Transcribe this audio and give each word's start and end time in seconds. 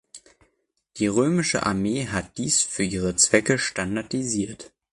Die 0.97 1.05
römische 1.05 1.61
Armee 1.63 2.07
hat 2.07 2.39
dies 2.39 2.63
für 2.63 2.81
ihre 2.81 3.15
Zwecke 3.15 3.59
standardisiert. 3.59 4.73